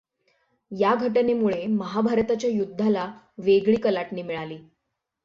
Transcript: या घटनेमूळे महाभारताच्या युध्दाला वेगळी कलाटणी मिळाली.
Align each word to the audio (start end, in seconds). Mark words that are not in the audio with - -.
या 0.71 0.93
घटनेमूळे 0.95 1.65
महाभारताच्या 1.67 2.49
युध्दाला 2.49 3.05
वेगळी 3.37 3.75
कलाटणी 3.75 4.21
मिळाली. 4.21 4.57